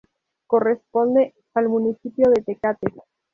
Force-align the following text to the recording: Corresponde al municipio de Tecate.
Corresponde 0.47 1.35
al 1.53 1.69
municipio 1.69 2.27
de 2.31 2.41
Tecate. 2.41 2.87